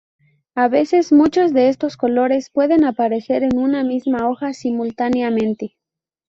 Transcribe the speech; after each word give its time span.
A 0.55 0.67
veces, 0.67 1.11
muchos 1.11 1.53
de 1.53 1.69
estos 1.69 1.95
colores 1.95 2.49
pueden 2.49 2.85
aparecer 2.85 3.43
en 3.43 3.55
una 3.59 3.83
misma 3.83 4.27
hoja 4.27 4.51
simultáneamente. 4.51 5.75